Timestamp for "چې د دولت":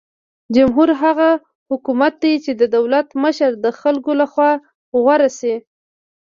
2.43-3.07